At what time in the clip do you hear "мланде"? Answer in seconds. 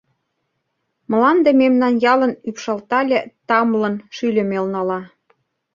1.09-1.49